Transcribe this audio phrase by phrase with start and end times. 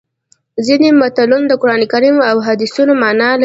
[0.65, 3.39] ځینې متلونه د قرانکریم او احادیثو مانا لري